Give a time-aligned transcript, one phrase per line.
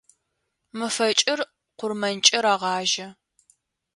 [0.77, 1.39] Мэфэкӏыр
[1.77, 3.07] къурмэнкӏэ рагъажьэ.